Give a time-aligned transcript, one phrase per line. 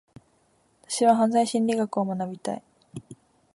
[0.87, 2.63] 私は犯罪心理学を学びたい。